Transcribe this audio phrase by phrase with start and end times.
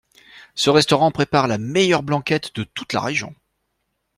[0.55, 3.35] Ce restaurant prépare la meilleure blanquette de toute la région.